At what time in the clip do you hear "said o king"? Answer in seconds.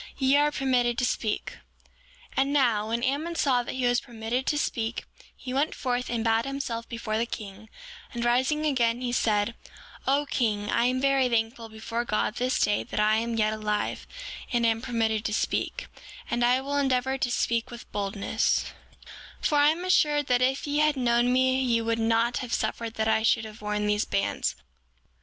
9.11-10.71